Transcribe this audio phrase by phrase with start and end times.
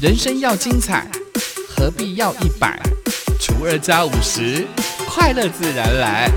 [0.00, 1.06] 人生要精彩，
[1.68, 2.80] 何必要一百
[3.38, 4.66] 除二加五十，
[5.06, 6.30] 快乐自然来。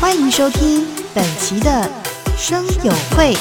[0.00, 1.86] 欢迎收听本期的
[2.34, 3.34] 生友会，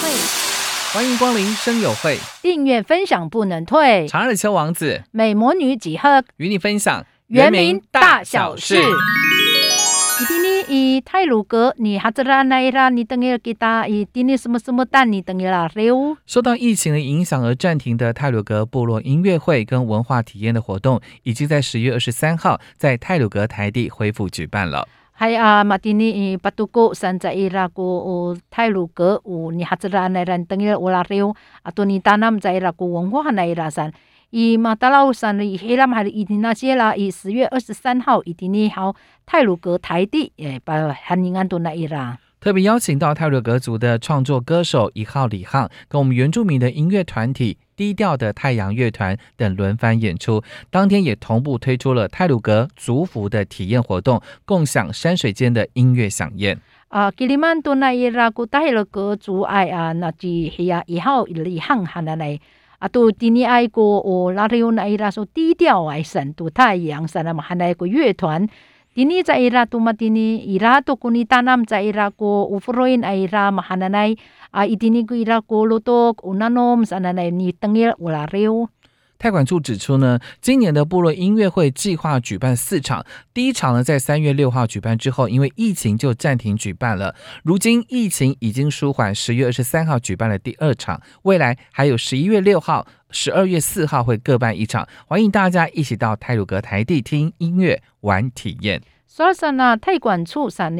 [0.91, 4.05] 欢迎光临生友会，订阅分享不能退。
[4.09, 8.83] 长耳秋王子美魔女几何与你分享原名大小事。
[10.69, 16.17] 伊丁尼伊泰鲁格，你哈兹拉奈拉，你等于给他伊丁尼什么什么蛋，你等于啦六。
[16.25, 24.87] 受到疫情的影响而暂停的泰鲁格部落音乐会跟文化体验的活动，已经在十月二十三号在泰鲁格台地恢复举办了。
[25.13, 33.91] 还啊，马丁尼伊巴杜古山在伊拉古泰鲁格有你哈兹拉奈拉等于乌拉六，啊，多尼达南在伊拉古文化奈拉山。
[34.29, 38.93] 以马达拉山的以黑拉海的伊迪那些啦，以十月二十三号伊迪尼号
[39.25, 42.17] 泰鲁格台地诶，把汉尼安多那伊拉。
[42.39, 50.43] 特别邀请到泰鲁格族的创作歌手一号李汉，跟我们原住民的音乐团体低调的太阳乐团等轮番演出。
[50.69, 56.59] 当天也同步推出了泰鲁格族服的体验活动，共享山水间的音乐飨宴。
[56.89, 62.39] 啊，吉里曼多那伊拉古泰鲁格族爱啊，那即系啊一号李汉汉那来。
[62.78, 68.46] 啊，都今年爱过哦，拉里有那伊拉说低调爱神，都太阳神啊嘛，还那个乐团。
[68.94, 73.62] 今年在伊拉都嘛，今年伊拉都古尼达南在伊拉过乌弗罗因伊拉嘛，
[79.19, 79.41] 还那来啊，伊今年古伊拉过罗多乌那诺姆神那来尼登耶乌拉里欧。
[79.41, 87.15] 太管处指出呢，今年的部落音乐会计划举办四场，第一场呢在三月六号举办之后，因为疫情就暂停举办了。
[87.43, 98.81] 如今疫情已经舒缓，十月二十三号举办了第二场，未来还有十一月六号、十二月四号会各办一场，欢迎大家一起到泰鲁格台地听音乐、玩体验。
[99.07, 100.75] 所以说呢，太管处上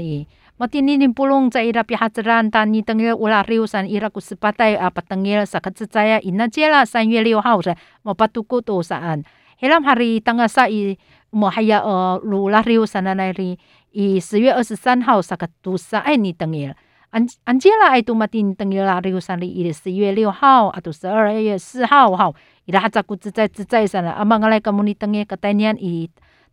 [0.57, 0.57] 呢。
[0.63, 6.23] Matinin pulong sa ira pihatran tani tengel ula riusan ira ku sepatai apa tengel sakat secaya
[6.23, 9.25] ina jela san yue liu hao sa mo patuku to saan.
[9.59, 10.95] Helam hari tangga sa i
[11.33, 13.59] mo haya uh, lu la riusan na ri
[13.91, 16.79] i 十月二十三号 sakat tu sa ai ni tengel.
[17.11, 22.37] An Angela ai tu matin tengel la riusan ri i 十月六号 atau 十二月四号号
[22.69, 26.07] ira hatza ku zai zai sana amang alai kamu ni tengel katanian i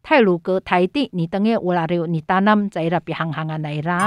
[0.06, 4.06] 泰鲁格台地，你等于乌拉六，你大南在那边行行啊来啦。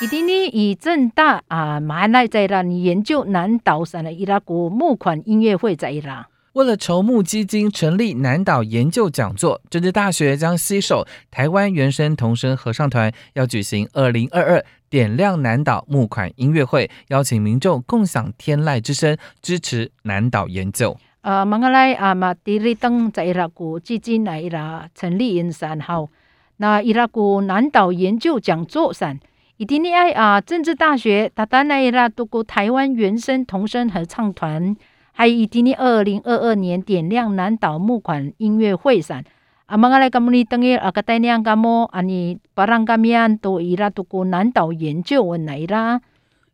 [0.00, 6.28] 伊丁尼以正大啊，马来在那你研究南岛上的伊拉国募款音乐会在啦。
[6.52, 20.96] 为了筹募基金，成立南岛研究讲座，政治大学将携手台湾原声童声合唱团，要举行二零二二点亮南岛募款音乐会，邀请民众共享天籁之声，支持南岛研究。
[21.22, 26.08] 呃，马来啊嘛，第二等在伊拉国基金来伊拉成立因山后，
[26.56, 29.18] 那伊拉国南岛研究讲座上，
[29.58, 34.74] 伊丁尼爱啊政治大学，他当来伊拉读过台湾原声童声合唱团，
[35.12, 39.22] 还有伊丁尼二零二二年点亮南岛募款音乐会上，
[39.66, 46.00] 啊，马来甘姆尼等于啊个带亮甘么，啊你巴朗甘米安都伊拉读过南岛研究问来啦。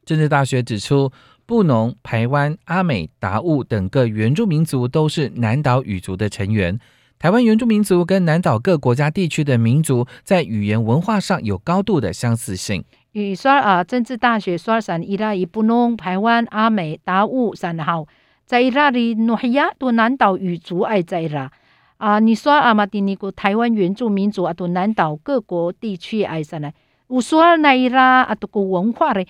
[0.04, 1.12] 政治大学指出。
[1.46, 6.76] 布农、排湾、阿美、达悟等各原住民族都是南岛语族的成员。
[7.18, 12.84] 台湾原住民族跟南岛各国家地区的民族在语言文化上有高度的相似性。
[13.12, 18.06] 与说啊，政治大学说山伊拉伊布农、排湾、阿美、达悟三号，
[18.44, 21.50] 在伊拉里诺黑亚多南岛语族爱在啦
[21.98, 26.74] 啊，你说阿马蒂尼古台湾原住民族啊，多南岛各国地区爱上来，
[27.06, 29.26] 我说那伊拉啊，多个文化嘞。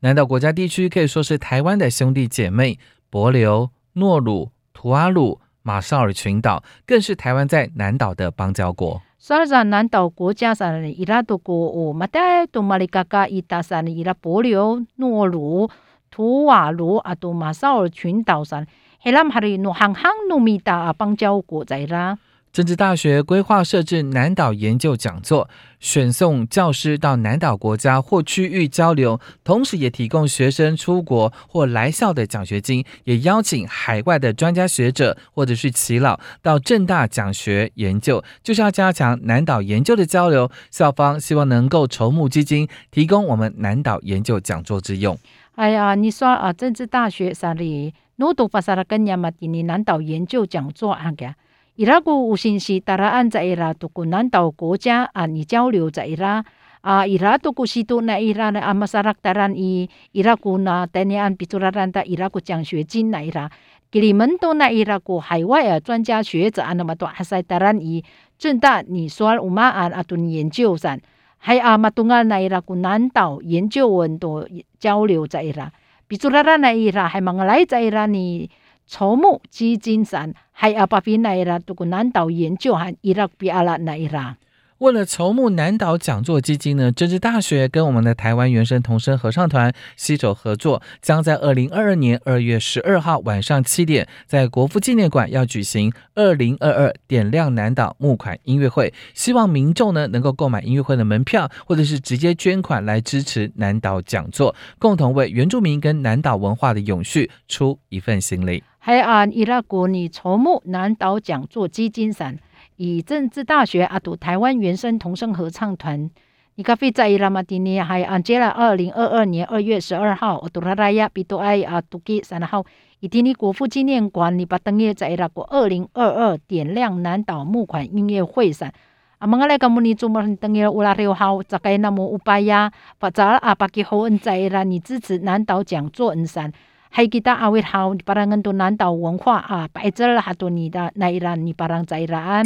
[0.00, 2.78] 南岛国家地区可以说是台湾的兄弟姐妹，
[3.10, 9.00] 帛琉、诺鲁、图阿鲁、马绍尔群岛更是台湾在南岛的邦交国。
[9.18, 15.70] 所以在南岛国家上伊拉多国哦，马代多马里嘎嘎伊达上伊拉帛琉、诺鲁、
[16.10, 18.66] 图瓦卢啊，多马绍尔群岛上，
[19.00, 22.18] 黑兰哈里诺行行努米达啊邦交国在啦。
[22.52, 40.50] 政治大学规划设置南岛研究讲座，选送教师到南岛国家或区域交流，同时也提供学生出国或来校的奖学金，也邀请海外的专家学者或者是耆老到正大讲学研究，就是要加强南岛研究的交流。
[40.72, 45.16] 校方希望能够筹募基金，提供我们南岛研究讲座之用。
[45.54, 51.32] 哎呀，你说啊，政治大学啥里，努读发萨拉根亚马蒂尼南岛研究讲座啊个。
[51.80, 56.44] 伊拉古有信息，达拉安在伊拉都古南岛国家啊，你交流在伊拉
[56.82, 63.50] 啊，伊拉都古西都那伊拉的阿玛萨拉达兰伊伊拉古那带你安比图拉兰达伊拉古奖学金那伊拉，
[63.90, 68.04] 给你们都那伊拉古海外啊专家学者啊那么多哈塞达兰伊
[68.36, 71.00] 正大你说乌马安阿顿研究上，
[71.38, 74.46] 还阿玛东安那伊拉古南岛研究文多
[74.78, 75.72] 交流在伊拉。
[76.10, 78.50] bicara na ira hai mangalai za ira ni
[78.90, 84.36] 筹募基金伞，还阿巴比那伊拉都个南岛研究和伊拉比阿拉那伊拉。
[84.80, 98.94] 为了筹募南岛讲座基金呢，政治大学跟我们的台湾原声童声合唱团携手合作，将在二零二二年二月十二号晚上七点，在国父纪念馆要举行二零二二点亮南岛募款音乐会。
[99.12, 108.64] 希望民众呢能够购买音乐会的门票，或者是直接捐款来支持南岛讲座，共同为原住民跟南岛文化的永续出一份心力。
[108.78, 112.38] 还按伊拉国拟筹募南岛讲座基金伞。
[112.80, 116.08] 以政治大学阿杜台湾原声童声合唱团，
[116.54, 122.64] 你咖啡在伊拉马蒂尼还安接了二零二二年二月十二号，阿杜拉拉亚比多埃阿杜基三号，
[123.00, 128.72] 以蒂尼国父纪念馆你把登耶在伊拉国二零二二点亮南岛木款音乐会上。
[129.18, 134.08] 啊，mga lay kamu ni cuma tengil ulah riu hau zakai namu upaya, pacar apa ki ho
[134.08, 136.50] en 在伊拉你支持南岛讲座恩山。
[136.92, 142.44] 还记得阿维好，你把人都南岛文化啊，摆这了哈多你的那一栏，你把人在然。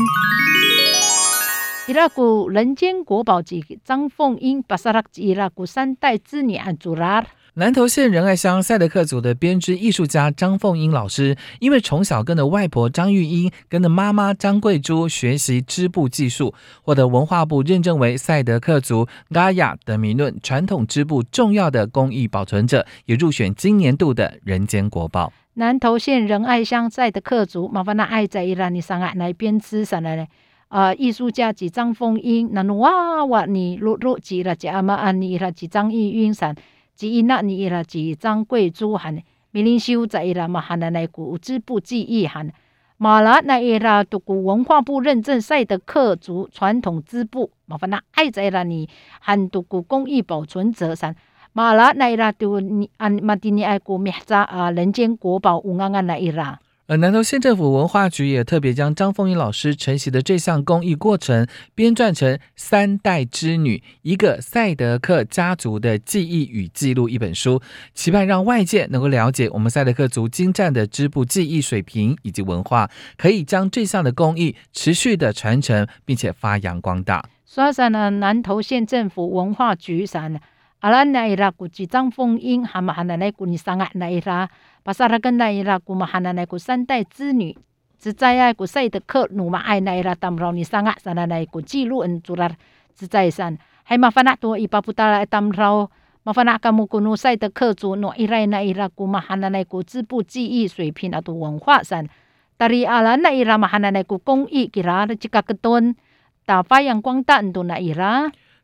[1.88, 7.25] 伊拉古人间国宝级张凤英，巴萨拉伊拉古三代之女安祖拉。
[7.56, 16.53] 南投县仁爱乡赛德克族的编织艺术家张凤英老师，因为从小跟着外婆张玉英、跟着妈妈张桂珠学习织布技术，
[16.83, 25.33] 获得文化部认证为赛德克族嘎雅的名论传统织布重要的工艺保存者，也入选今年度的人间国宝。
[25.53, 30.27] 南投县仁爱乡赛德克族，麻烦那爱在伊拉尼上岸来编织上来呢？
[30.67, 34.56] 啊，艺术家及张凤英，那哇哇你录录几了？
[34.56, 36.53] 加嘛安尼啦，及张玉英上。
[36.94, 42.52] 即伊那尼伊拉即张贵珠汉米林修在伊拉嘛汉的那古织布技艺汉
[42.96, 48.88] 马拉那伊拉独古文化部认证赛德克族传统织布，麻烦那爱在伊拉尼
[49.20, 51.14] 汉独古工艺保存者上
[51.52, 56.58] 马拉那伊拉都尼安马蒂尼爱古米扎啊人间国宝乌安安那伊拉。
[56.87, 67.63] 而南投县政府文化局也特别将张凤英老师承袭的这项工艺过程编撰成《三代织女：一个赛德克家族的记忆与记录》一本书，
[67.95, 77.25] 期盼让外界能够了解我们赛德克族精湛的织布技艺水平以及文化，可以将这项的工艺持续的传承，并且发扬光大。
[77.47, 80.39] 说上呢，南投县政府文化局上，
[80.85, 84.47] 阿拉那伊拉估计张凤英还嘛还那来估你上啊那伊拉。
[84.83, 87.57] 巴萨拉根那伊拉古马哈那那古三代之女，
[87.99, 92.51] 只在爱古赛的克努马爱那伊拉当饶你上啊，萨那那古记录恩主拉
[92.95, 95.91] 只在山，还麻烦那多伊巴布达来当饶，
[96.23, 99.49] 麻烦那卡木古努赛的克族诺伊拉那伊拉古马哈那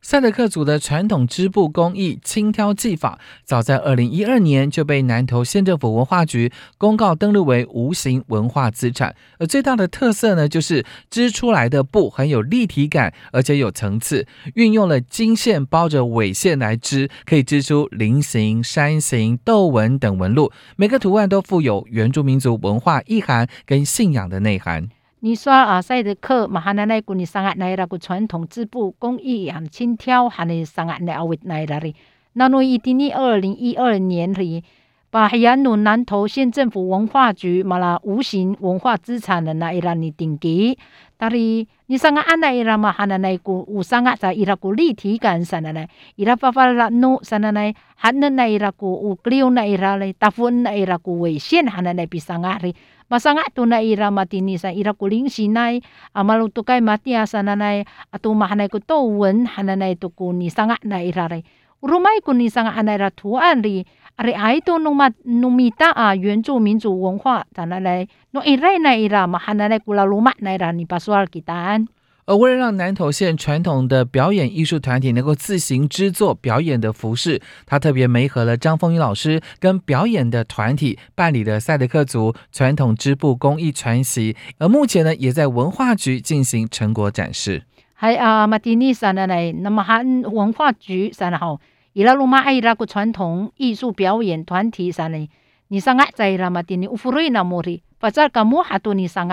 [0.03, 9.15] 赛德克族的传统织布工艺轻挑技法，早在二零一二年就被南投县政府文化局公告登录为无形文化资产。
[9.39, 24.89] 而最大的特色呢，就是织出来的布很有立体感，而且有层次，运用了金线包着纬线来织，可以织出菱形、山形、斗纹等纹路，每个图案都富有原住民族文化意涵跟信仰的内涵。
[25.23, 31.95] 你说啊，赛德克马哈那那古尼上岸来那个传统织布工艺和轻挑和你上岸来阿维来那里，
[32.33, 34.65] 那侬一定你二零一二年里，
[35.11, 40.79] 把海洋努南投县政府文化局马拉无形文化资产的那一拉你定级，
[41.19, 52.75] 但是你上岸那伊拉嘛哈那那古有上岸在伊拉古立体感上的呢，伊拉发发拉努上的呢，哈那那伊拉古有 glue 那伊拉嘞，大部分那伊拉古纬线哈那那比上岸哩。
[53.11, 55.83] masanga tu na ira matini sa ira kuling sinay
[56.15, 57.83] amal kai mati nai
[58.15, 61.43] atu mahanay ku to wen hananai tu ku kuni sanga na ira re,
[61.83, 63.83] rumai kuni sanga anay ra tuan ri.
[64.21, 68.05] Ari ai tu nu mat numita a yuan zu min zu wong hua tanalay
[68.37, 71.89] no ira na ira mahananay kula luma na ira ni pasual kitaan.
[72.31, 87.65] 而为了让南投县传统的表演艺术团体能够自行制作表演的服饰，他特别媒合了张凤英老师跟表演的团体办理了赛德克族传统织布工艺传习，而目前呢也在文化局进行成果展示。
[87.95, 91.59] 还啊，马蒂尼山的呢，那么还文化局山的哈，
[91.95, 95.29] 伊拉鲁马爱拉个传统艺术表演团体山呢，
[95.67, 99.29] 你上爱在伊拉马蒂尼乌弗瑞那莫里，发展个莫哈多你上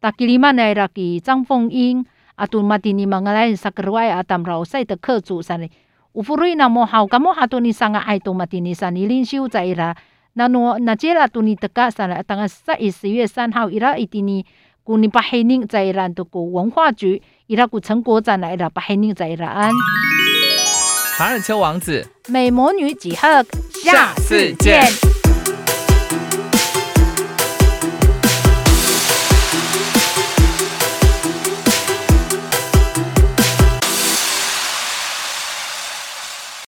[0.00, 2.04] 达吉里曼来了，给张凤英
[2.36, 5.68] 阿，杜马蒂尼玛格莱萨格鲁埃阿达姆罗塞德克主上的。
[6.12, 9.96] 乌福瑞那么好，干么哈多尼桑阿爱杜玛蒂尼上的领袖在伊拉。
[10.34, 14.44] 那诺那杰拉多尼德加上了，当个十一十月三号伊拉伊蒂尼
[14.84, 19.72] 古尼巴黑宁在伊拉都古文化局伊拉古成果展来了，巴黑宁在伊拉安。
[21.16, 23.42] 卡尔丘王子，美魔女几何，
[23.82, 25.15] 下次见。